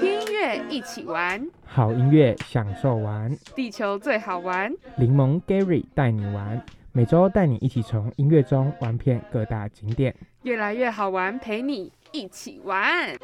[0.00, 4.72] 听音乐一起玩，好音乐享受玩，地球最好玩。
[4.96, 10.12] 柠檬 Gary 带你玩，每周带你一起从音乐中玩遍各大景点，
[10.42, 13.16] 越来越好玩，陪你一起玩。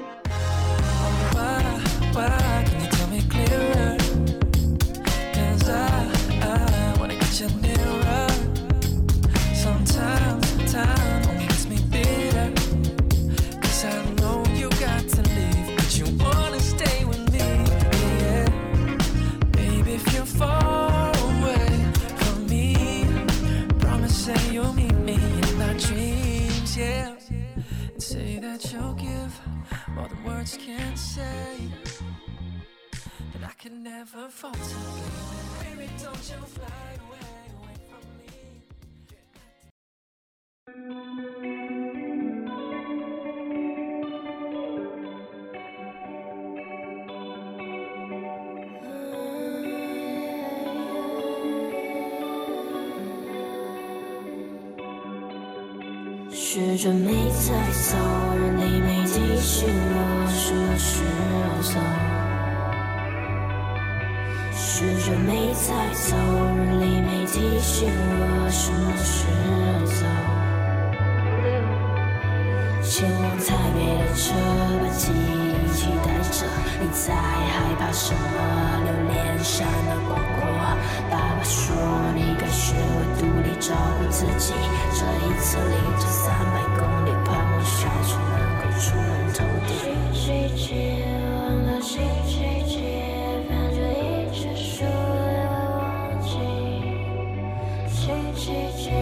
[30.00, 31.68] All the words can't say,
[33.32, 34.58] but I can never falter.
[35.62, 37.09] Baby, don't you fly away.
[56.80, 57.98] 针没在走，
[58.40, 61.04] 人力没提醒我什么时
[61.36, 61.78] 候走。
[64.54, 66.16] 时针没在走，
[66.56, 70.06] 人力没提醒我什么时候走。
[72.82, 73.44] 前往台
[73.76, 74.32] 北的车，
[74.80, 76.48] 把记忆一起带着。
[76.80, 78.16] 你在害怕什么？
[78.86, 80.48] 留恋山的广阔。
[81.10, 81.76] 爸爸说
[82.14, 82.80] 你该学会
[83.18, 84.54] 独立照顾自己。
[84.94, 86.56] 这一次离这三百
[91.98, 92.06] 忘
[98.46, 98.99] 了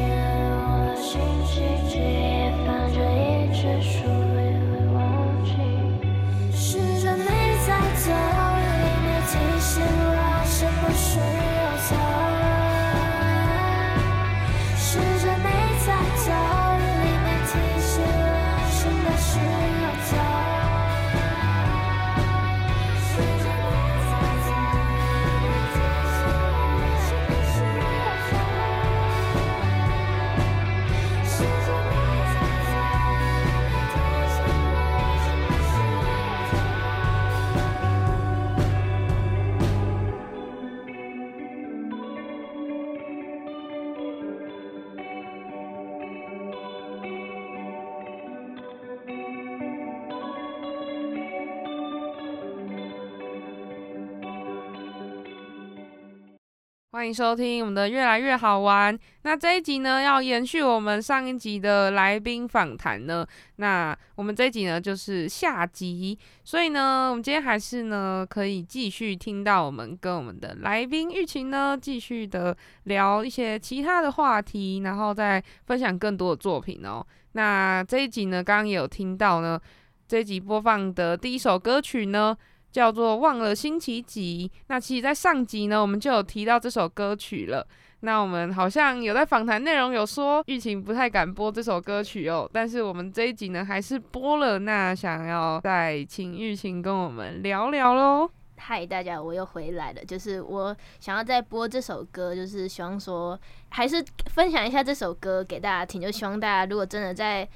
[56.91, 58.99] 欢迎收听我们的越来越好玩。
[59.21, 63.27] 那这一集呢，要延续我们上一集的来宾访谈呢。
[63.57, 77.07] 那我们这一集呢，就是下集，所以呢，我们今天还是呢，可以继续听到我们跟我们的来宾玉琴呢，继续的聊一些其他的话题，然后再分享更多的作品哦。
[77.33, 79.61] 那这一集呢，刚刚也有听到呢，
[80.07, 82.35] 这一集播放的第一首歌曲呢，
[82.71, 84.51] 叫做《忘了星期几》。
[84.69, 87.67] 那其实，在上集呢，我们就有提到这首歌曲了。
[88.01, 94.61] 那我们好像有在访谈内容有说，玉琴不太敢播这首歌曲哦，但是我们这一集呢，还是播了。
[94.61, 98.31] 那想要再请玉琴跟我们聊聊喽。
[98.57, 100.05] 嗨，大家，我又回来了。
[100.05, 103.37] 就是我想要再播这首歌，就是希望说，
[103.71, 106.01] 还是分享一下这首歌给大家听。
[106.01, 107.49] 就希望大家如果真的在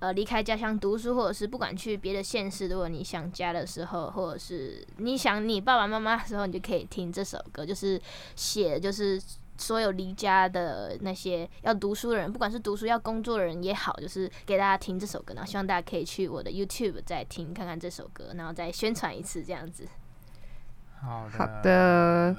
[0.00, 7.64] 呃离开家乡读书，或者是不管去别的县市，如果你想家的时候，或者是你想你爸爸妈妈的时候，你就可以听这首歌。
[7.64, 8.00] 就是
[8.34, 9.22] 写，就是
[9.56, 15.34] 所有离家的那些要读书的人，不管是读书要工作的人也好，就是给大家听这首歌。
[15.34, 19.86] 然后希望大家可以去我的 YouTube 再听看看这首歌，然后再宣传一次这样子。
[21.02, 22.36] 好的，好的，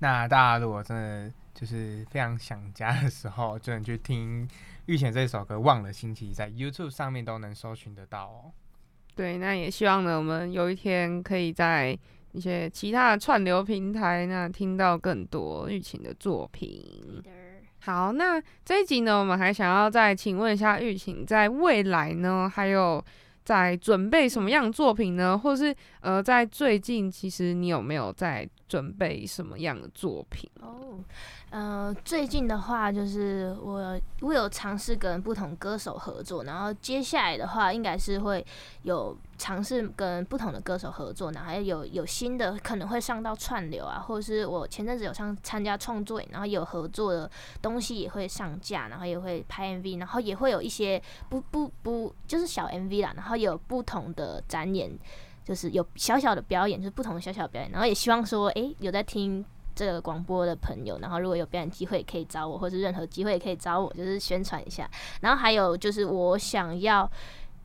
[0.00, 4.48] 那大家如果真的就是非常想家的时候，就能去听
[4.86, 8.52] 玉贤这首歌《忘了星期一》，在 YouTube 上面都能搜寻得到哦。
[9.14, 11.96] 对，那也希望呢，我们有一天可以在
[12.32, 17.22] 一些其他的串流平台那听到更多玉琴的作品。
[17.80, 23.04] 好，那这一集呢，我们还想要再请问一下玉琴，在未来呢，还有
[23.44, 25.36] 在准备什么样的作品呢？
[25.38, 30.50] 或是呃，在最近，其实你有没有在准备什么样的作品？
[30.62, 30.98] 哦，
[31.50, 38.42] 呃，最近的话，就是我我有尝试跟不同歌手合作，然后接下来的话，应该是会
[38.84, 47.30] 有尝试跟不同的歌手合作，然后还有有新的可能会上到串流啊，或者是我前阵子有上参加创作，然后有合作的
[47.60, 54.98] 东西也会上架，然后也会拍 MV，然后也会有一些不不不就是小 MV 啦，然后有不同的展演，
[55.44, 59.44] 就是有小小的表演，就是不同的小小的表演，然后也希望说，诶，有在听
[59.74, 64.88] 这个广播的朋友，然后如果有表演机会可以找我，或者任何机会可以找我，就是宣传一下。
[65.20, 67.10] 然后还有就是我想要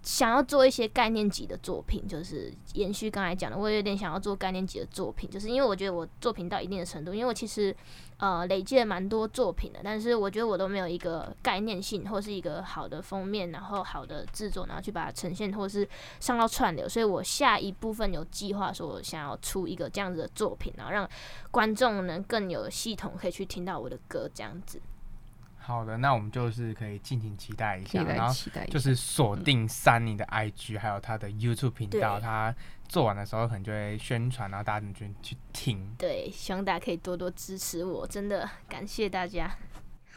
[0.03, 7.75] 想要做一些概念级的作品，就是延续刚才讲的，我有点想要做概念级的作品，就是因为我觉得我作品到一定的程度，因为我其实
[8.17, 15.87] 呃累积了蛮多作品的，但是我觉得我都没有一个概念性或是一个好的封面，然后好的制作，然后去把它呈现或是
[16.21, 21.09] 上到串流，所以我下一部分有计划说，想要出一个这样子的作品，然后让
[21.51, 24.79] 观众能更有系统可以去听到我的歌，这样子。
[25.67, 28.33] 好的，那我们就是可以敬请期待一下，然后。
[28.69, 32.55] 就是锁定三你的 IG，还有他的 YouTube 频道，他
[32.87, 35.93] 做完的时候可能就会宣传，然后大家就去听。
[35.97, 39.53] 对，希望大家可以多多支持我，真的感谢大家。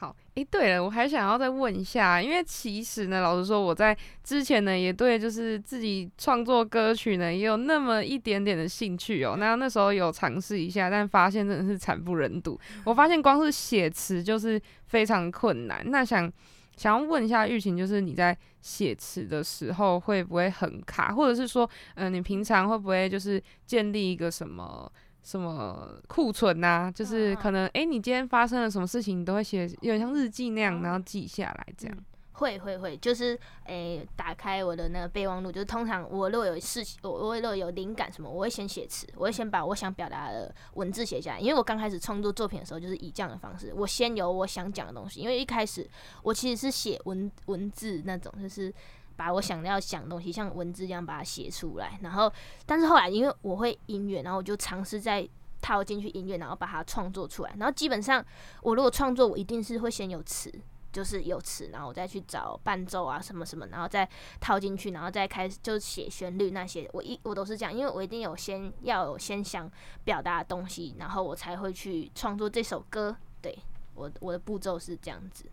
[0.00, 3.94] 好，诶，对了，我还想要再问一下，因为其实呢，老实说，我在
[4.24, 9.36] 之前呢，也对就是自己创作歌曲呢，也有那么一点点的兴趣哦。
[9.38, 12.58] 那那时候有尝试一下，但发现真的是惨不忍睹。
[12.86, 15.82] 我发现光是写词就是非常困难。
[15.84, 16.32] 那想
[16.76, 24.90] 想要问一下玉琴，就是你在写词的时候会不会很卡，或者是说，嗯、你平常会不会就是建立一个什么？
[25.22, 31.96] 什么库存呐、就是嗯可能诶，你今天发生了什么事情，你都会写，有点像日记那样，然后记下来这样。
[31.96, 32.04] 嗯
[32.40, 45.86] 会会会，就是诶、打开我的那个备忘录，就是通常我如果有事情，我我如果有灵感什么，我会先写词，我会先把我想表达的文字写下来，因为我刚开始创作作品的时候，就是以这样的方式，我先有我想讲的东西，因为一开始
[46.22, 48.72] 我其实是写文文字那种，就是。
[49.20, 52.32] 把我想要想的东西像文字一样把它写出来，然后，
[52.64, 55.28] 但是后来因为我会音乐，然后我就尝试再
[55.60, 57.52] 套进去音乐，然后把它创作出来。
[57.58, 58.24] 然后基本上
[58.62, 60.50] 我如果创作，我一定是会先有词，
[60.90, 64.08] 就是有词，然后我再去找伴奏啊什么什么，然后再
[64.40, 66.88] 套进去，然后再开始就写旋律那些。
[66.94, 69.70] 我一我都是这样，因为我一定有先要有先想
[70.02, 73.14] 表达的东西，然后我才会去创作这首歌。
[73.42, 73.54] 对
[73.94, 75.44] 我我的步骤是这样子。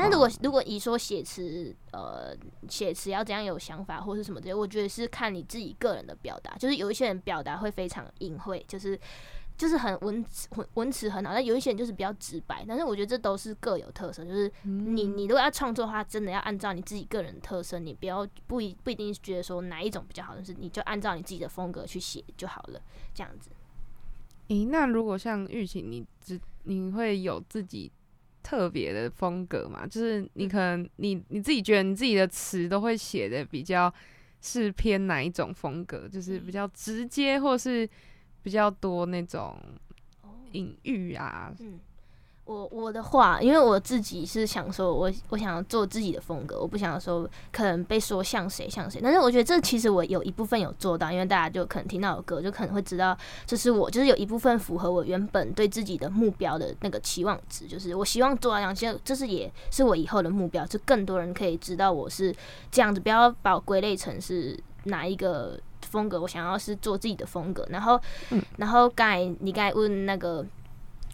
[0.00, 2.32] 但如果如果以说写词，呃，
[2.68, 6.56] 写词要怎样有想法或是什么之类，我觉得是看你自己个人的表达。
[6.56, 8.96] 就是有一些人表达会非常隐晦，就是
[9.56, 12.64] 就是很文词文文词很好，但有一些人就是比较直白。
[12.68, 22.80] 但是我觉得这都是各有特色，就是你你如果要创作的话，真的要按照你自己个人的特色，你不要不一不一定觉得说哪一种比较好，但是你就按照你自己的风格去写就好了，
[23.12, 23.50] 这样子。
[24.46, 27.90] 诶、那如果像玉琴，你只你会有自己
[28.48, 29.86] 特别的风格嘛？
[29.86, 33.92] 就是你可能你你自己觉得你自己的词都会写的比较
[34.40, 36.08] 是偏哪一种风格？
[36.08, 37.86] 就是比较直接，或是
[38.42, 39.54] 比较多那种
[40.52, 41.52] 隐喻啊？
[41.60, 41.78] 嗯，
[42.48, 48.98] 我我的话，因为我自己是想说我，我想要做自己的风格，我不想说可能被说像谁像谁。
[49.02, 53.14] 但是我觉得这其实我有一部分有做到，因为大家就可能听到我歌，就可能会知道
[53.46, 62.34] 这是我，就是有一部分符合我原本对自己的目标的那个期望值，就是我希望做到这样，其实这是也是我以后的目标，就更多人可以知道我是
[62.70, 65.60] 这样子，不要把我归类成是哪一个。
[65.82, 67.98] 风格，我想要是做自己的风格，然后，
[68.28, 70.44] 嗯然后刚才你刚才问那个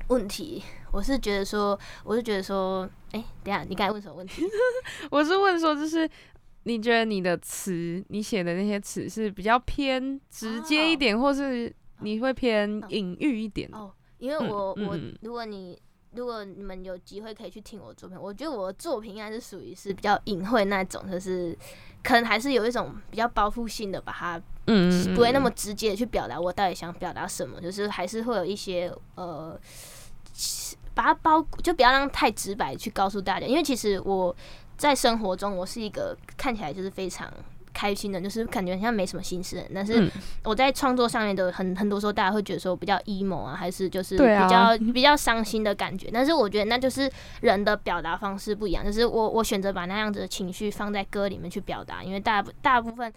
[0.08, 4.44] 问题，我是觉得说，我是觉得说，哎、等下，你刚才问什么问题？
[5.10, 6.08] 我是问说，就是
[6.62, 13.68] 你觉得你的词，你写的那些词是比较偏直接一点，或是你会偏隐喻一点？
[13.72, 15.76] 哦，因为嗯我、我如果你
[16.12, 21.58] 如果你们有机会可以去听我的作品，我觉得我的作品应该是属于是比较隐晦那种，就是
[22.04, 29.58] 可能还是有一种比较包覆性的，把它嗯不会那么直接的去表达我到底想表达什么，就是还是会有一些呃，
[30.94, 34.34] 把它包，就不要让太直白去告诉大家，因为其实我
[34.76, 37.30] 在生活中我是一个看起来就是非常。
[37.76, 40.10] 开心的，就是感觉好像没什么心事但是嗯
[40.44, 46.08] 我在创作上面的很很多时候，大家会觉得说我比较 emo 啊，还是就是比较、比较伤心的感觉。
[46.12, 47.10] 但是我觉得那就是
[47.40, 53.12] 人的表达方式不一样，就是我我选择把那样子的情绪放在歌里面去表达，因为大部大部分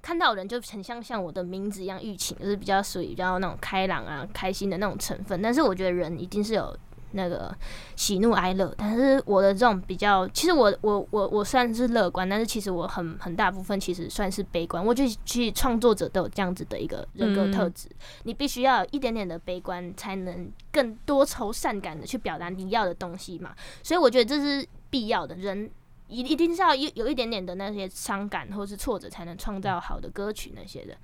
[0.00, 5.42] 看到人就很像像我的名字一样玉琴，就是比较属于比较那种开朗啊、开心的那种成分。
[5.42, 6.74] 但是我觉得人一定是有
[7.14, 7.54] 那个
[7.96, 14.84] 喜怒哀乐，但是我的这种比较，其实我我我我算是乐观，但是其实我很很大部分其实算是悲观。
[14.84, 17.88] 我觉得其实创作者都有这样子的一个人格特质，
[18.24, 23.54] 你必须要有一点点的悲观，才能更多愁善感的去表达你要的东西嘛。
[23.82, 25.70] 所以我觉得这是必要的，人。
[26.06, 30.94] 一一定是要有有一点点的那些伤感或是挫折，才能创造好的歌曲那些的。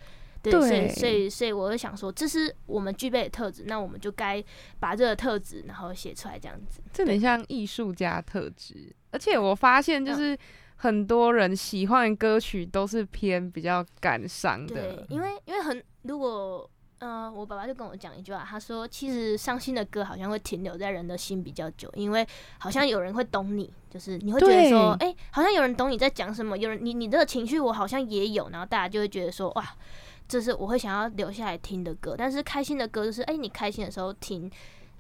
[0.43, 4.43] 对，所以对所以所以我就想说，这是我们具备的特质，那我们就该
[4.79, 6.81] 把这个特质然后写出来，这样子。
[6.93, 10.37] 这很像艺术家特质，而且我发现就是
[10.77, 16.69] 很多人喜欢的歌曲都是偏比较感伤的对的，，因为因为很如果。
[17.01, 22.27] 呃，我爸爸就跟我讲一句话，他说：“其实伤心的歌好像会停留在人的心比较久，因为
[22.59, 29.67] 好像有人会懂你，就是你会觉得说，哎、好像有人懂你在讲什么，有人你你这个情绪我好像也有，然后大家就会觉得说，哇，
[30.31, 32.15] 这是我会想要留下来听的歌。
[32.17, 34.49] 但是开心的歌就是，哎、你开心的时候听，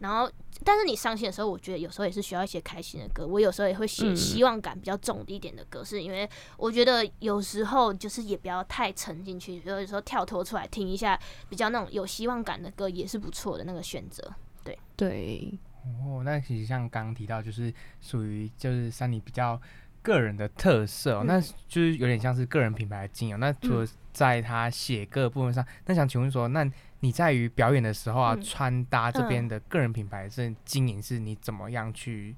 [0.00, 0.28] 然后
[0.64, 3.24] 但是你伤心的时候，我觉得有时候也是需要一些开心的歌。
[3.24, 11.18] 我有时候也会写嗯希望感比较重一点的歌，是因为我觉得有时候就是也不要太沉进去，有时候跳脱出来听一下
[11.48, 14.34] 比较那种有希望感的歌也是不错的那个选择。
[14.64, 15.58] 对对，
[16.04, 19.58] 哦，那其实像刚刚提到，就是属于就是山里比较
[20.02, 23.38] 个人的特色、哦，嗯那就是有点像是个人品牌的经营。
[23.38, 26.68] 那除了在他写歌的部分上，那想请问说，那
[27.00, 32.36] 你在于表演的时候啊，嗯穿搭这边的个人品牌是经营，是你怎么样去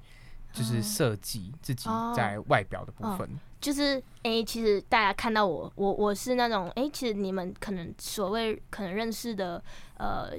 [0.51, 3.29] 就是嗯设计自己哦在外表的部分？
[3.59, 9.63] 就是诶、其实大家看到我，我我是那种诶、其实你们可能所谓可能认识的，
[9.95, 10.31] 呃，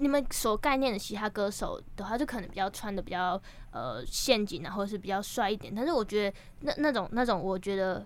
[0.00, 5.72] 你们所概念的嘻哈歌手的话，就可能比较穿的比较呃陷阱啊，或者是比较帅一点。
[5.72, 8.04] 但是我觉得那那种那种，我觉得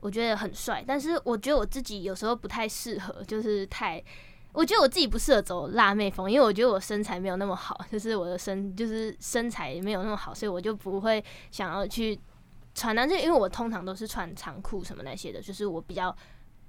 [0.00, 4.02] 我觉得很帅，但是我觉得我自己有时候不太适合，就是太。
[4.52, 12.18] 我觉得我自己不适合走辣妹风，因为我觉得我身材没有那么好，就是我的身就是身材没有那么好，所以我就不会想要去
[12.74, 16.16] 穿那，就因为我通常都是穿长裤什么那些的，就是我比较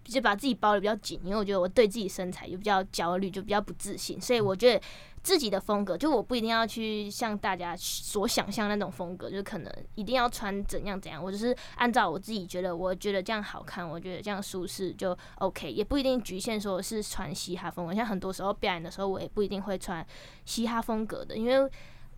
[0.07, 4.81] 就把自己包的比较紧，因为我觉得我对自己身材就比较焦虑，就比较不自信，所以我觉得
[5.21, 20.05] 自己的风格，就我不一定要去像大家所想象那种风格，就可能一定要穿怎样怎样，我就是按照我自己觉得，我觉得这样好看，我觉得这样舒适就 OK，也不一定局限说是穿嘻哈风格，像很多时候表演的时候，我也不一定会穿
[20.45, 21.69] 嘻哈风格的，因为。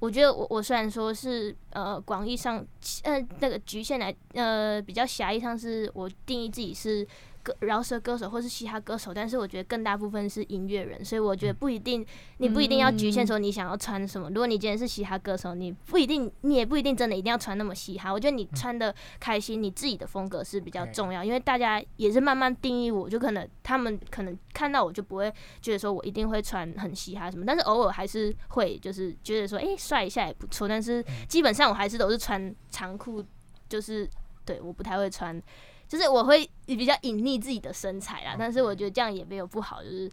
[0.01, 2.65] 我觉得我我虽然说是呃广义上
[3.03, 7.05] 呃那个局限来呃比较狭义上是我定义自己是
[7.43, 12.05] 歌饶舌歌手或是嘻哈歌手，但是我觉得更大部分是音乐人，所以我觉得不一定
[12.37, 14.29] 你不一定要局限说你想要穿什么。
[14.29, 18.11] 如果你今天是嘻哈歌手，你不一定你也不一定真的一定要穿那么嘻哈。
[18.11, 30.67] 我觉得你穿的开心，你自己的风格是比较重要，因为大家也是慢慢定义我，就可能他们可能看到我就不会觉得说我一定会穿很嘻哈什么，但是偶尔还是会就是觉得说，诶帅一下也不错。
[30.67, 33.23] 但是基本上我还是都是穿长裤，
[33.67, 34.09] 就是
[34.45, 35.41] 对我不太会穿，
[35.89, 38.37] 就是我会比较隐匿自己的身材啦。
[38.39, 40.09] 但是我觉得这样也没有不好，就是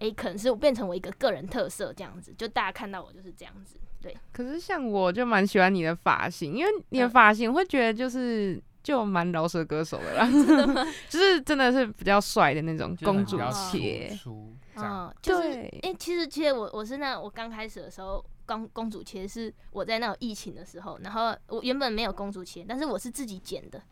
[0.00, 3.76] 诶、可能是我变成我一个个人特色这样子，就大家看到我就是这样子。
[4.02, 10.26] 对，可是像我就蛮喜欢你的发型，因为你的嗯发型会觉得就是就蛮饶舌歌手的啦
[11.10, 13.38] 就是真的是比较帅的那种公主
[13.70, 14.10] 切。
[14.76, 23.82] 嗯，就是对，诶、其实其实我我是那我刚开始的时候，公公主切是我在那种疫情的时候，然后我原本没有公主切，但是我是自己剪的。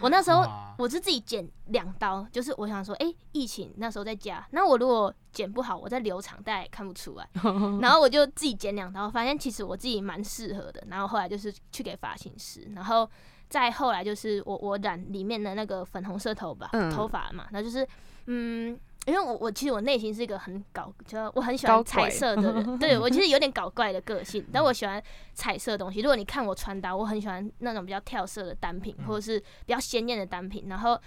[0.00, 0.44] 我那时候
[0.76, 7.28] 我是自己剪两刀，就是我想说，诶，疫情那时候在家，那我如果剪不好，我再留长，大家也看不出来。
[7.80, 10.84] 然后我就自己剪两刀，发现其实我自己蛮适合的。
[10.88, 13.08] 然后后来就是去给发型师，然后
[13.48, 17.86] 再后来就是我我染里面的那个粉红色头发、嗯头发嘛，那就是
[18.26, 18.78] 嗯。
[19.06, 25.02] 因为我我其实我内心是一个很搞，就我很喜欢彩色的人， 对我其实有点搞怪的个性，但我喜欢
[25.34, 26.00] 彩色的东西。
[26.00, 30.66] 如果你看我穿搭，我很喜欢那种比较跳色的单品，或者是比较鲜艳的单品。
[30.68, 30.98] 然后，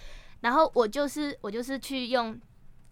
[0.41, 2.39] 然后我就是我就是去用，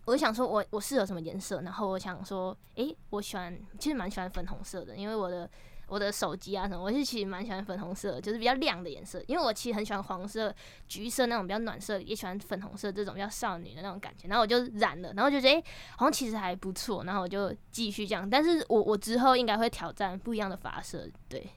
[0.06, 5.50] 我就想说我我适合什么颜色，然后我想说，诶，我喜欢其实蛮喜欢粉红色的，因为我的
[5.88, 9.24] 我的手机啊什么，我是其实蛮喜欢粉红色，就是比较亮的颜色。
[9.28, 10.54] 因为我其实很喜欢黄色、
[10.88, 14.28] 橘色那种比较暖色，也喜欢粉红色这种比较少女的那种感觉。
[14.28, 15.64] 然后我就染了，然后就觉得诶，
[15.98, 18.30] 好像其实还不错，然后我就继续这样。
[18.30, 21.48] 但是我我之后应该会挑战不一样的发色，对。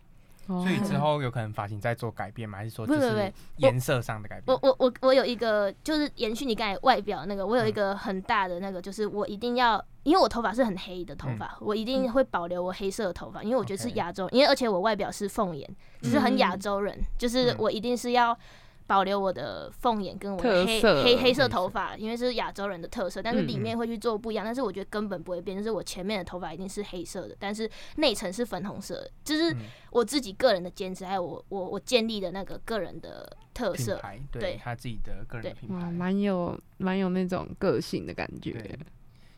[0.49, 2.57] 所所以之后有可能发型在做改变吗？
[2.57, 4.59] 还是说就是颜色上的改变？
[4.62, 15.69] 我我我我有一个，就是延续你刚才外表那个，我有一个很大的那个，就是我一定要，因为我头发是很黑的头发，我一定会保留我黑色的头发，因为我觉得是亚洲，因为而且我外表是凤眼，
[16.00, 17.57] 就是很亚洲人，就是嗯。
[17.59, 18.37] 我一定是要。
[18.88, 24.42] 保留我的凤眼跟我的黑黑黑色头发，因为是亚洲人的特色，但是里嗯面会去做不一样。
[24.42, 29.59] 但是我觉得根本不会变，就是我前面的头发一定是黑色的，但是内层是粉红色的，就是嗯
[29.90, 33.99] 我自己个人的坚持，还有我我我建立的那个个人的特品色。
[33.99, 38.78] 牌对对他自己的个人的，品牌，蛮有蛮有那种个性的感觉。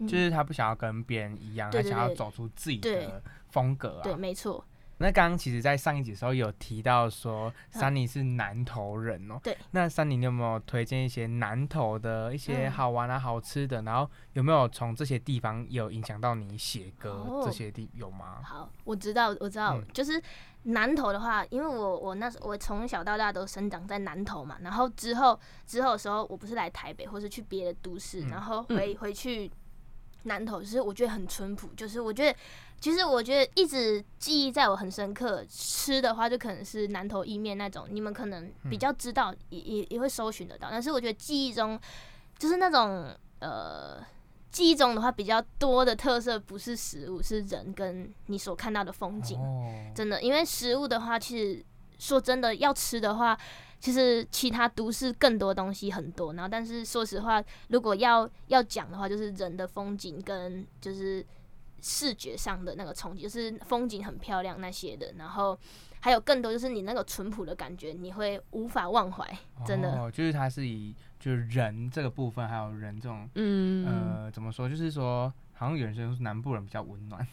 [0.09, 4.03] 就是他不想要跟别人一样，他对对对想要走出自己的风格啊。
[4.03, 4.65] 对，没错。
[5.01, 9.57] 那刚刚其实，在上一集的时候有提到说，嗯珊妮是南投人哦、对。
[9.71, 13.81] 那珊妮，你有没有推荐一些南投的一些嗯好玩啊、好吃的？
[13.83, 17.13] 然后有没有从这些地方有影响到你写歌？
[17.27, 18.41] 哦这些地有吗？
[18.45, 20.23] 好，我知道，我知道，嗯就是
[20.65, 29.51] 南投的话，因为我我那时我从小到大都生长在南投嘛，然后之后之后的时候，我不是来台北，或是去别的都市，嗯然后回回去
[30.25, 32.37] 南投，就是我觉得很淳朴，就是我觉得。
[32.81, 40.69] 其实我觉得一直记忆在我很深刻，吃的话就可能是南投意面那种，你们可能比较知道，也也也会搜寻得到。
[40.71, 41.79] 但是我觉得记忆中
[42.39, 44.03] 就是那种呃，
[44.51, 49.39] 记忆中的话比较多的特色不是食物，是人跟你所看到的风景。
[49.39, 51.63] 哦，真的，因为食物的话，其实
[52.01, 53.39] 说真的，要吃的话，
[53.79, 56.33] 其实其他都市更多东西很多。
[56.33, 61.25] 然后，但是说实话，如果要要讲的话，就是人的风景跟就是
[61.81, 65.13] 视觉上的那个冲击，就是风景很漂亮那些的。
[65.19, 65.57] 然后
[66.01, 69.39] 还有更多就是你那个淳朴的感觉，你会无法忘怀。
[69.67, 74.67] 真的哦，就是它是以就是人这个部分，还有人这种、嗯，呃，怎么说？
[74.67, 77.27] 就是说，好像有人说南部人比较温暖，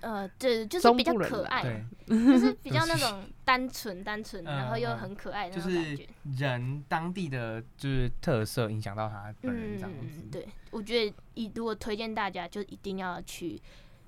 [0.00, 1.62] 呃，对，就是比较可爱，
[2.06, 6.08] 就是 比较那种 单纯、单纯，然后又很可爱的就是那种感觉。
[6.38, 10.20] 人当地的就是特色影响到他本人这样子。
[10.24, 13.60] 嗯，对，我觉得一如果推荐大家，就一定要去，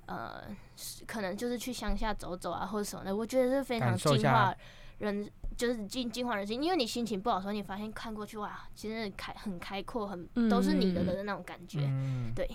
[0.05, 0.43] 呃，
[1.05, 4.55] 可能就是去乡下走走啊，或者什么的，我觉得是非常净化
[4.99, 6.61] 人，就是净净化人心。
[6.61, 11.79] 因为你心情不好的时候，你发现看过去哇，其实很开很开阔，很都是你的的那种感觉。
[11.81, 12.49] 嗯，对，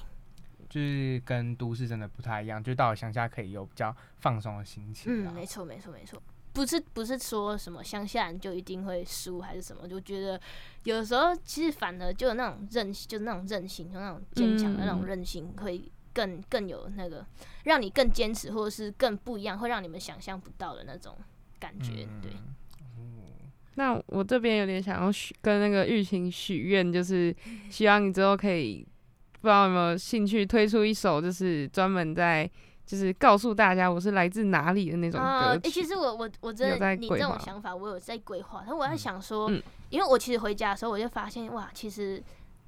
[0.69, 5.31] 就是跟都市真的不太一样，就到了乡下可以有比较放松的心情啊。
[5.31, 6.23] 嗯，没错，没错，没错。
[6.53, 10.41] 不是不是说什么乡下人就一定会输还是什么，就觉得
[10.85, 15.83] 有时候其实反而就有那种韧，就是那种韧性，就那种坚强的那种嗯韧性，会
[16.15, 17.27] 更更有那个
[17.65, 21.15] 让你更坚持，或者是更不一样，会让你们想象不到的那种
[21.61, 22.09] 感觉。
[22.23, 22.33] 对，
[22.97, 23.21] 嗯
[23.75, 27.37] 那我这边有点想要许跟那个玉琴许愿，就是
[27.69, 28.89] 希望你之后可以，
[29.47, 32.51] 不知道有没有兴趣推出一首，就是专门在
[32.85, 35.71] 就是告诉大家我是来自哪里的那种歌曲。
[35.71, 38.65] 其实我我我真的你这种想法，我有在规划。
[38.67, 42.21] 但我在嗯想说，嗯因为我其实回家的时候，我就发现哇，其实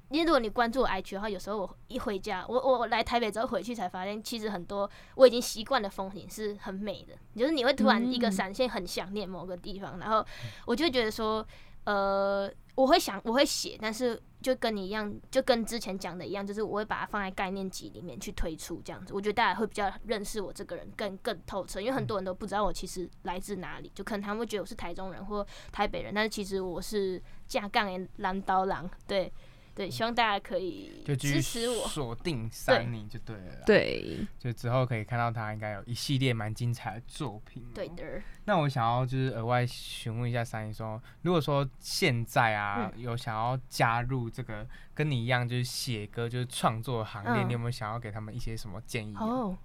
[0.07, 10.25] 因为如果你关注我 IG 的话，有时候我一回家，我我来台北之后回去才发现，其实很多我已经习惯的风景是很美的，就是你会突然一个嗯闪现，很想念某个地方，然后
[10.65, 11.45] 我就觉得说，
[11.89, 29.33] 呃，我会想我会写，但是就跟你一样，就跟之前讲的一样，就是我会把它放在概念集里面去推出这样子，我觉得大家会比较认识我这个人更更透彻，因为很多人都不知道我其实来自哪里，就可能他们会觉得我是台中人或台北人，但是其实我是架杠的蓝刀郎，对。
[29.75, 31.87] 对，希望大家可以就支持我。
[31.87, 37.65] 锁定三你就对了啦。，对，就之后可以看到他应该有一系列蛮精彩的作品。
[37.73, 37.87] 对。
[37.89, 49.25] 的，那我想要就是额外询问一下三尼说，如果说现在啊、嗯有想要加入这个跟你一样就是写歌就是创作行列，嗯你有没有想要给他们一些什么建议、啊？
[49.25, 49.57] 哦，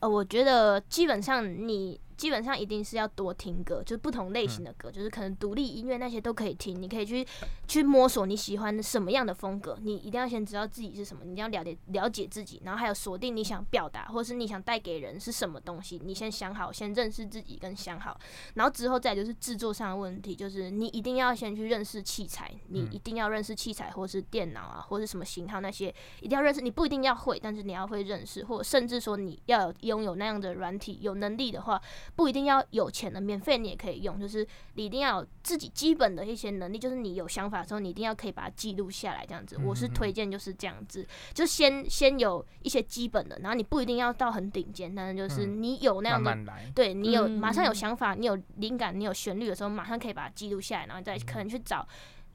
[0.00, 7.26] 呃，我觉得基本上你基本上一定是要多听歌，就是不同类型的歌，就是可能独立音乐那些都可以听，你可以去
[7.68, 18.18] 去摸索你喜欢什么样的风格，你一定要先知道自己是什么，你一定要了解了解自己，然后还有锁定你想表达或是你想带给人是什么东西，你先想好，先认识自己跟想好，
[18.54, 26.60] 然后之后再就是制作上的问题，就是你一定要先去认识器材，你嗯一定要认识器材或是电脑啊，或是什么型号那些，一定要认识。
[26.60, 31.80] 你不一定要会，但是你要会认识，或甚至说你要有拥有那样的软体，有能力的话，
[32.16, 34.20] 不一定要有钱的，免费你也可以用。
[34.20, 39.58] 就是你一定要有自己基本的一些能力，就是你有想法的时候，你一定要可以把它记录下来，这样子。
[39.64, 46.72] 我是推荐就是这样子，就先先有一些基本的，然后你不一定要到很顶尖，但是就是嗯你有那样的慢慢。
[46.74, 51.86] 对你有嗯马上有想法，你有灵感，你有旋律的时候，马上可以把它记录下来，然后再可能去找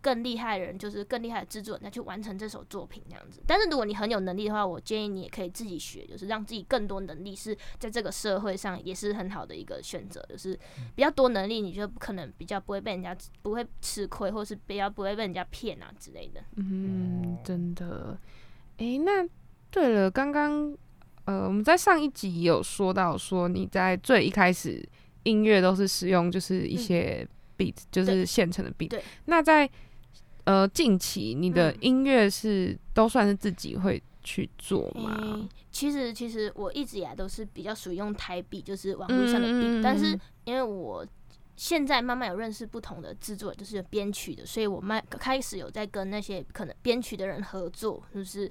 [0.01, 3.41] 更厉害的人，就是更厉害的制作人再去完成这首作品这样子。
[3.45, 10.57] 但是如果你很有能力的话，我建议你也可以自己学，就是让自己更多能力是在这个社会上也是很好的一个选择，就是
[10.95, 16.41] 比较多能力，你就可能比较不会被人家不会吃亏，或是比较不会被人家骗啊之类的。
[16.55, 18.17] 嗯哦，真的。
[18.77, 19.27] 诶，那
[19.69, 20.73] 对了，刚刚
[21.25, 24.87] 呃，我们在上一集有说到说你在最一开始
[25.23, 29.03] 音乐都是使用就是一些 beat，、就是现成的 beat 对。
[29.25, 29.69] 那在
[30.49, 35.15] 呃近期你的嗯音乐是、都算是自己会去做吗？
[35.21, 41.05] 诶其实其实我一直以来都是比较属于用台币，就是网络上的币，嗯但是因为我
[41.55, 48.49] 现在慢慢有认识不同的制作，就是编曲的，所以我慢开始有在跟那些可能编曲的人合作，就是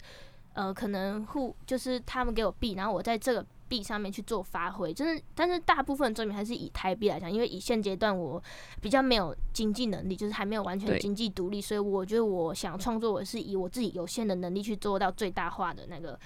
[0.52, 8.42] 呃可能互就是他们给我币，然后我在这个币上面去做发挥，就是但是大部分作品还是以台币来讲，因为以现阶段我
[8.80, 16.18] 比较没有经济能力，就是还没有完全经济独立，所以我觉得我想创作，我是以我自己有限的能力去做到最大化的那个。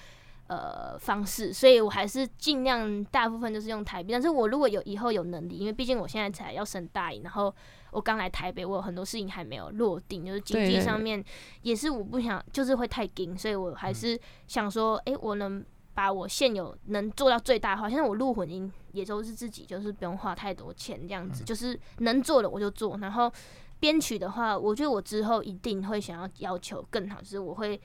[0.47, 4.11] 呃，方式，所以我还是尽量大部分就是用台币。
[4.11, 7.51] 但是我如果有以后有能力，因为毕竟我现在才要升大一，然后
[7.91, 11.23] 我刚来台北，我有很多事情还没有落定，就是经济上面
[11.61, 17.89] 也是我不想，就是会太紧，所以我还是想说，诶，我能把我现有能做到最大化。
[17.89, 22.97] 现在我录混音也都是自己，就是不用花太多钱这样子，就是能做的我就做。
[22.97, 23.31] 然后
[23.79, 27.79] 编曲的话，我觉得我之后一定会想要要求更好，就是我会。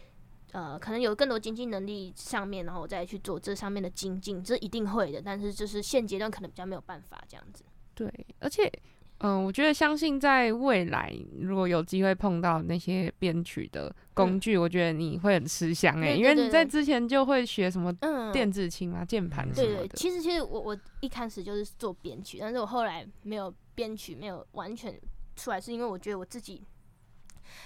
[0.52, 5.20] 呃，可能有更多经济能力上面，然后我再去做这上面的精进，这一定会的。
[5.20, 7.62] 但是就是现阶段可能比较没有办法这样子。
[7.92, 8.72] 对，而且，
[9.18, 19.54] 嗯、我觉得相信在未来，如果有机会碰到那些编曲的工具，我觉得你会很吃香哎、因为你在之前就会学什么嗯，电子琴啊、键盘嗯。
[19.54, 19.78] 什么的。
[19.78, 24.96] 对对，其实其实我我一开始就是做编曲，但是我后来没有编曲，没有完全
[25.34, 26.62] 出来，是因为我觉得我自己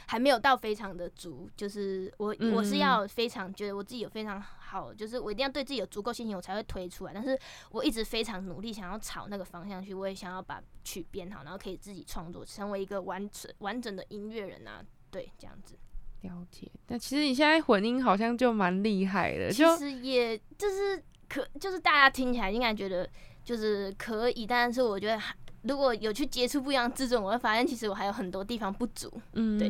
[0.06, 7.12] 还没有到非常的足，就是我我是嗯要非常觉得我自己有非常好，就是我一定要对自己有足够信心，我才会推出来。
[7.14, 7.38] 但是
[7.70, 15.76] 我一直非常努力，想要朝那个方向去，我也想要把曲编好，然后可以自己创作，成为一个完整完整的音乐人啊，对，这样子。
[16.22, 16.70] 了解。
[16.86, 23.08] 但其实你现在混音好像就蛮厉害的，其就实也就是可，就是大家听起来应该觉得
[23.44, 29.12] 就是可以，但是我觉得还如果有去接触不一样的制作人，我会发现其实我还有很多地方不足。
[29.34, 29.68] 嗯，对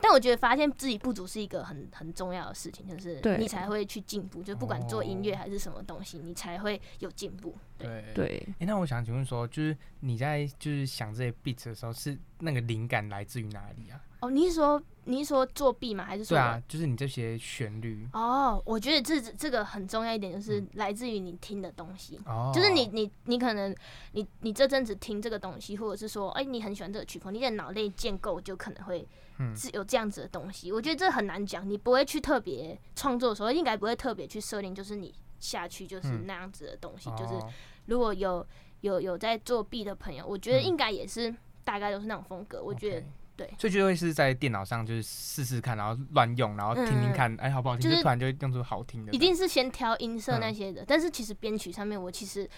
[0.00, 4.42] 但我觉得发现自己不足是一个很很重要的事情，就是你才会去进步。
[4.42, 7.54] 就不管做音乐哦还是什么东西，你才会有进步。
[7.78, 8.04] 对。
[8.14, 14.00] 对，哎、那我想请问说，就是你在就是想这些 beats 的时候，是那个灵感来自于哪里啊？
[14.20, 16.04] 哦，你是说你是说作弊吗？
[16.04, 22.18] 还是说对啊，就是你这些旋律哦，我觉得这这个很重要一点，就是嗯来自于你听的东西。
[22.26, 23.72] 哦，就是你你你可能
[24.12, 29.06] 你你这阵子听这个东西，或者是说，哎、你很喜欢这个曲风，你的脑内建构就可能会
[29.38, 30.72] 嗯是有这样子的东西。
[30.72, 37.10] 我觉得这很难讲，你不会去特别创作的时候，应该不会特别去设定，就是你下去就是嗯那样子的东西。
[37.10, 37.48] 就是哦
[37.86, 38.46] 如果有
[38.82, 42.62] 有有在作弊的朋友，我觉得嗯应该也是大概都是那种风格。
[42.62, 47.84] 我觉得对所以就会是在电脑上就是试试看，然后乱用，然后听听嗯看，哎、好不好听？
[47.84, 49.12] 就就是突然就用出好听的。
[49.12, 52.48] 一定是先挑音色那嗯些的，但是其实编曲上面，我其实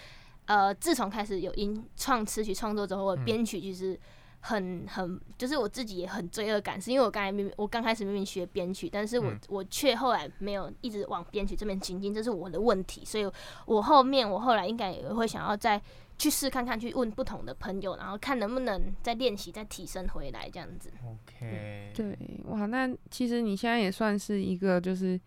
[0.45, 3.97] 呃，自从开始有音创词曲创作之后，编曲其实
[4.41, 9.39] 很很，就是我自己也很罪恶感，是因为我刚才明明我刚开始明明学编曲，但是我、嗯。
[9.47, 13.31] 我却后来没有一直往编曲这边精进，这是我的问题，所以
[13.65, 15.81] 我后面我后来应该也会想要再
[16.17, 20.91] 去试看看，去问不同的朋友，然后看能不能再练习、再提升回来这样子。
[21.05, 25.19] OK，，对，哇，那其实你现在也算是一个，就是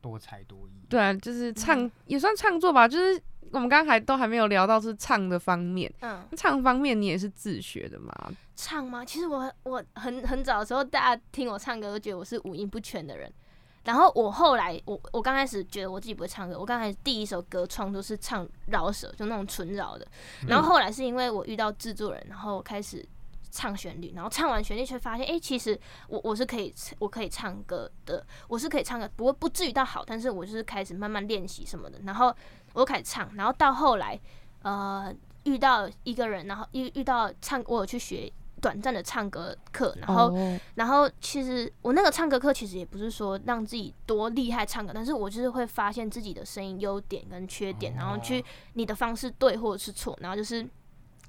[0.00, 0.72] 多才多艺。
[0.88, 1.90] 对啊，就是唱、嗯。
[2.06, 3.20] 也算唱作吧，就是
[3.52, 8.12] 我们刚刚还都还没有聊到是唱的方面，嗯，唱方面你也是自学的吗？
[8.56, 9.04] 唱吗？
[9.04, 13.32] 其实我我很很早的时候，大家听我唱歌都觉得我是五音不全的人。
[13.84, 20.06] 然后我后来，我我刚开始觉得我自己不会唱歌，我刚开始第一首歌创作是唱饶舌，就那种纯饶的。
[20.46, 23.02] 然后后来是因为我遇到制作人，然后开始
[23.50, 32.34] 唱旋律，然后唱完旋律却发现，哎、其实我我是可以我可以唱歌的，我是可以唱歌，不过不至于到好，但是我就是开始慢慢练习什么的，然后
[32.78, 34.18] 我就开始唱，然后到后来，
[34.62, 35.12] 呃，
[35.42, 50.64] 遇到一个人，然后遇遇到唱，我有去学短暂的唱歌课，然后哦然后其实我那个唱歌课其实也不是说让自己多厉害唱歌，但是我就是会发现自己的声音优点跟缺点，然后去你的方式对或者是错，然后就是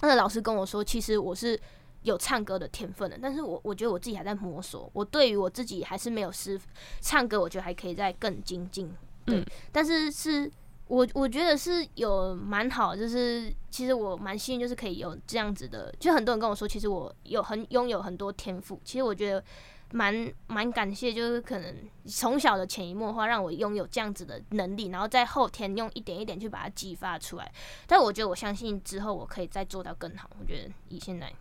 [0.02, 1.60] 那个老师跟我说，其实我是
[2.04, 6.62] 有唱歌的天分的，但是我我觉得我自己还在摸索，我对于我自己还是没有师
[7.02, 8.94] 唱歌，我觉得还可以再更精进，
[9.26, 10.52] 对，嗯但是是。
[10.90, 15.94] 我我觉得是有蛮好，就是其实我蛮幸运，就是可以有这样子的。
[16.00, 18.82] 就很多人跟我说，其实我有很拥有很多天赋。
[18.84, 19.44] 其实我觉得
[19.92, 21.76] 蛮蛮感谢，就是可能
[22.06, 27.52] 从小的潜移默化让我拥有这样子的能力，然后在后天用一点一点去把它激发出来。
[27.86, 30.28] 但我觉得我相信之后我可以再做到更好。
[30.40, 31.32] 我觉得以现在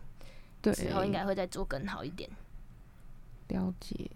[0.61, 2.29] 对，之后应该会再做更好一点。
[3.47, 4.07] 了解。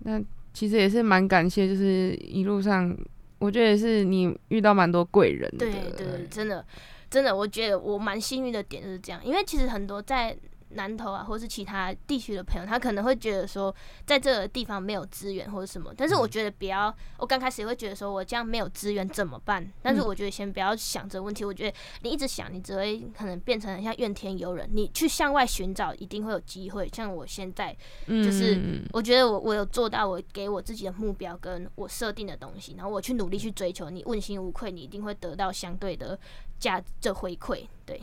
[0.00, 2.94] 那其实也是蛮感谢，就是一路上，
[3.40, 5.58] 我觉得也是你遇到蛮多贵人的。
[5.58, 6.64] 对对对，真的
[7.10, 10.36] 真的，我觉得我蛮幸运的点就是这样，因为其实很多在
[10.70, 13.74] 南投啊，或是其他地区的朋友，他可能会觉得说，
[14.06, 15.92] 在这个地方没有资源或者什么。
[15.96, 19.68] 但是我觉得不要，我刚开始也会觉得说我这样没有资源怎么办？
[19.82, 21.44] 但是我觉得先不要想这个问题。
[21.44, 24.68] 我觉得你一直想，你只会可能变成很像怨天尤人。
[24.72, 26.88] 你去向外寻找，一定会有机会。
[26.92, 36.18] 像我现在，就是我觉得我我有做到我给我自己的目标跟我设定的东西，然后我去努力去追求，你问心无愧，你一定会得到相对的
[36.58, 37.66] 价这回馈。
[37.84, 38.00] 对，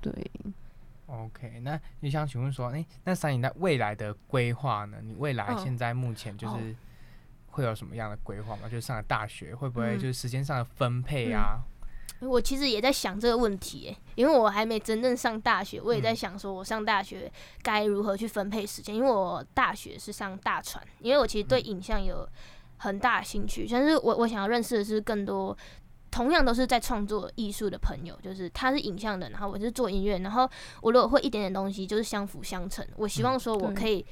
[0.00, 0.12] 对。
[1.12, 4.96] OK，那你想请问说，哎，那三你在未来的规划呢？
[5.02, 6.74] 你未来现在目前就是
[7.48, 8.62] 会有什么样的规划吗？
[8.62, 11.60] 就是上了大学会不会就是时间上的分配啊？
[12.20, 17.30] 我其实也在想这个问题，因为我还没真正上大学，我也在想说我上大学
[17.62, 18.94] 该如何去分配时间。
[18.94, 22.26] 因为我大学是上大传，因为我其实对影像有
[22.78, 25.54] 很大兴趣，但是我我想要认识的是更多。
[26.12, 30.48] 同样都是在创作艺术的朋友，就是他是影像的，然后我是做音乐，然后
[30.82, 32.86] 我如果会一点点东西，就是相辅相成。
[32.96, 34.04] 我希望说我可以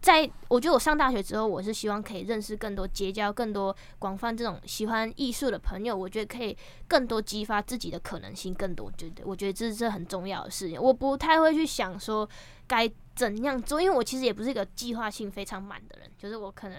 [0.00, 5.96] 在，我觉得我上大学之后，我是希望可以认识更多、结交更多广泛这种喜欢艺术的朋友。
[5.96, 6.56] 我觉得可以
[6.88, 9.24] 更多激发自己的可能性，更多，对对？
[9.24, 10.82] 我觉得这是很重要的事情。
[10.82, 12.28] 我不太会去想说
[12.66, 16.78] 该怎样做，因为我其实也不是一个计划性非常满的人，就是我可能。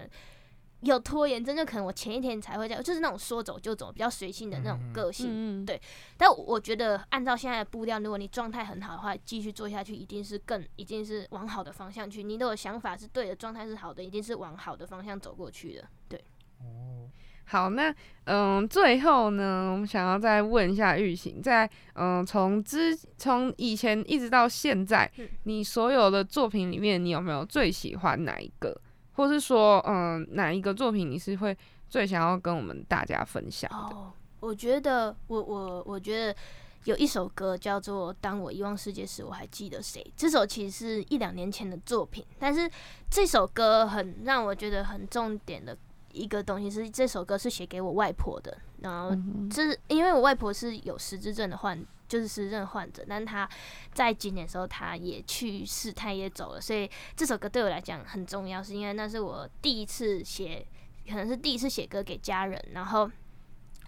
[0.82, 5.66] 有拖延症，就可能我前一天才会这样，就是那种说走就走、比较随性的那种个性。
[5.66, 5.82] 对，
[6.18, 12.22] 但我觉得按照现在的步调，如果你状态很好的话，继续做下去，一定是更，一定是往好的方向去。
[12.22, 15.84] 你的想法是对的，状态是好的，一定是往好的方向走过去的。
[16.08, 16.24] 对。
[16.60, 17.10] 哦，
[17.46, 17.94] 好，那
[18.26, 25.12] 嗯，最后呢，我们想要再问一下玉行，在嗯，从之从以前一直到现在，
[25.44, 28.80] 你所有的作品里面，你有没有最喜欢哪一个？
[29.18, 31.58] 或是说，嗯，哪一个作品你是会
[31.90, 33.96] 最想要跟我们大家分享的？
[33.96, 36.36] 哦，我觉得，我我我觉得
[36.84, 40.02] 有一首歌叫做《当我遗忘世界时，我还记得谁》。
[40.16, 42.70] 这首其实是一两年前的作品，但是
[43.10, 45.76] 这首歌很让我觉得很重点的
[46.14, 48.56] 一个东西是，这首歌是写给我外婆的。
[48.82, 49.16] 然后，
[49.50, 51.86] 这是因为我外婆是有失智症的患。
[52.08, 53.46] 就是失智症患者，但她
[53.94, 60.66] 在今年的时候她也去世，她也走了，所以这首歌对我来讲很重要，是因为那是我第一次写，
[61.10, 63.12] 可能是第一次写歌给家人，然后，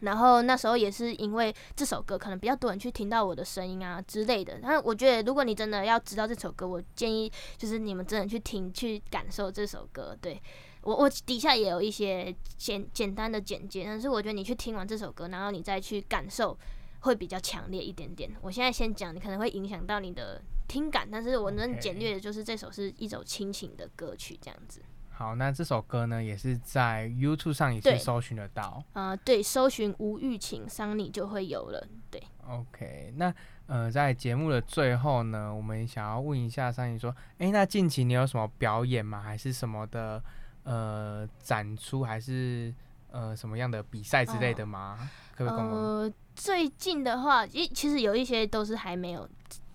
[0.01, 4.59] 然后那时候也是因为这首歌，可能比较多人去听到我的声音啊之类的。
[4.61, 10.13] 但我觉得，如果你真的要知道这首歌，我建议就是你们真的去听，去感受这首歌。
[10.19, 10.41] 对
[10.81, 16.57] 我，我底下也有一些简简单的简介，但是我觉得你去听完这首歌，然后你再去感受。
[17.01, 18.29] 会比较强烈一点点。
[18.41, 24.81] 我现在先讲，你可能会影响到你的听感，但是我能简略的就是这首是一首亲情的歌曲，这样子。
[25.09, 28.83] 好，那这首歌呢，也是在 YouTube 上也是搜寻得到。
[28.91, 31.87] 啊，对，搜寻吴玉琴桑尼就会有了。
[32.11, 33.13] 对，OK。
[33.15, 33.33] 那
[33.67, 39.21] 呃，在节目的最后呢，我们想要问一下桑尼说，哎，那近期你有什么表演吗？
[39.21, 40.21] 还是什么的
[40.69, 42.71] 呃展出，还是
[43.11, 45.09] 呃什么样的比赛之类的吗？
[45.35, 46.13] 可不可以呃。
[46.35, 49.27] 最近的话，其其实有一些都是还没有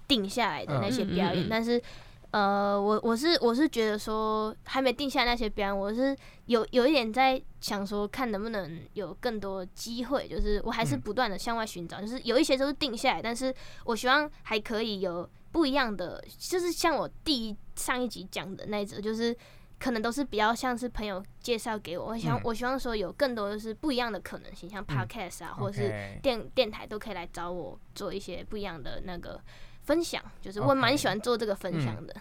[0.08, 1.78] 定下来的那些表演，但是
[2.30, 13.54] 呃，我我是我是觉得说还没定下那些表演，我是有有一点在想说，看能不能有更多机会，就是我还是不断的向外寻找，就是有一些都是定下来，但是
[13.84, 19.36] 我希望还可以有不一样的，就是像我第一上一集讲的那种，就是。
[19.78, 29.40] 可能都是比较像是朋友介绍给我，我想我希望说有更多的是不一样的可能性，像 podcast 啊，或者是电电台都可以来找我做一些不一样的那个
[29.82, 32.14] 分享，就是我蛮喜欢做这个分享的。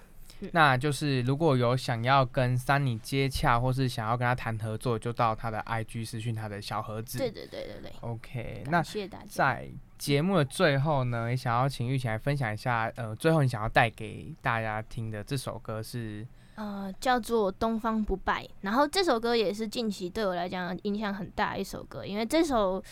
[0.51, 7.17] 那就是如果有想要跟 Sunny 接洽，或是想要跟他谈合作，就到他的 IG 私讯他的小盒子。
[7.17, 7.91] 对对对对对。
[8.01, 9.25] OK，那谢谢大家。
[9.27, 16.27] 在节目的最后呢，也想要请玉琴来分享一下，呃，最后你想要带给大家听的这首歌是。
[16.55, 22.83] 呃，叫做《东方不败》，然后这首歌也是近期对我来讲影响很大一首歌，因为这首，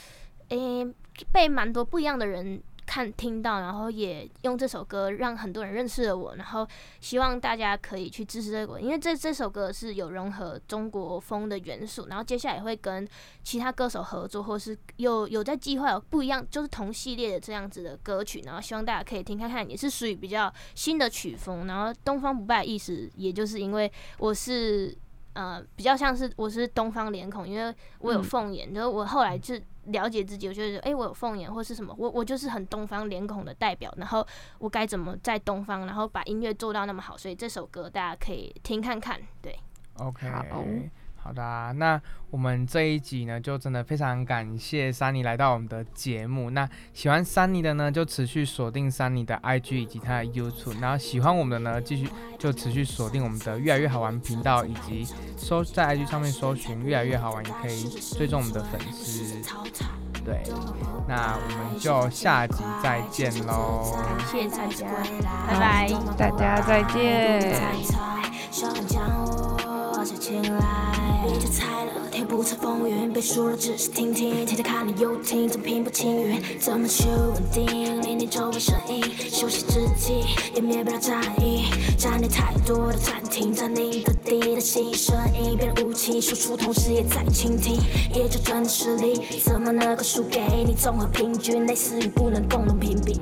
[0.48, 0.84] 诶，
[1.32, 2.60] 被蛮多不一样的人。
[2.92, 6.68] 看听到，然后也用这首歌让很多人认识了我，然后
[7.00, 13.08] 希望大家可以去支持这个，因为这这首歌是有融合中国风的元素，然后接下来也会跟
[13.44, 21.66] 其他歌手合作，或是有有在计划有不一样，就是同系列的这样子的歌曲，然后希望大家可以听看看，也是属于比较新的曲风。
[21.68, 24.94] 然后东方不败意思，也就是因为我是
[25.32, 29.64] 呃比较像是我是东方脸孔，因为我有凤眼，就是我后来是。
[29.86, 34.26] 了解自己，我觉得，哎，我有凤眼或是什么，我我就是很东方脸孔的代表，然后
[34.60, 39.58] 我该怎么在东方，然后把音乐做到那么好，所以这首歌大家可以听看看，对。
[39.98, 40.64] OK，好
[41.34, 46.50] 的、啊，那我们这一集呢，就真的非常感谢 Sunny 来到我们的节目。
[46.52, 50.80] 那喜欢 Sunny 的呢，就持续锁定 Sunny 的 IG 以及他的 YouTube。
[50.80, 55.06] 然后喜欢我们的呢，继续就持续锁定我们的越来越好玩频道，以及
[55.36, 57.84] 搜在 IG 上面搜寻越来越好玩，也可以
[58.18, 59.42] 追踪我们的粉丝。
[60.24, 60.44] 对，
[61.08, 63.98] 那我们就下集再见喽。
[64.18, 64.88] 感谢大家，
[65.48, 65.92] 拜拜。
[66.16, 67.60] 大家再见。
[70.04, 80.24] 小人将我叫进来，你就猜了，天不测风云，背书了只是听听，天天看你又听，怎么平步青云，怎么去稳定，聆听周围声音，休息之际
[80.56, 81.66] 也免不了战役，
[81.98, 87.78] 占领太多的暂停，占领的地的新声音，别人武器输出，同时也在倾听，
[88.14, 90.74] 也就真的实力，怎么能够输给你？
[90.74, 93.20] 综合平均，类似于不能共同评比。